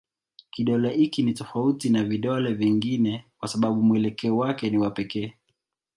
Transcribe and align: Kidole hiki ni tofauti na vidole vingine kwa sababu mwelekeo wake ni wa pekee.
Kidole 0.51 0.93
hiki 0.97 1.23
ni 1.23 1.33
tofauti 1.33 1.89
na 1.89 2.03
vidole 2.03 2.53
vingine 2.53 3.25
kwa 3.37 3.47
sababu 3.47 3.81
mwelekeo 3.83 4.37
wake 4.37 4.69
ni 4.69 4.77
wa 4.77 4.91
pekee. 4.91 5.33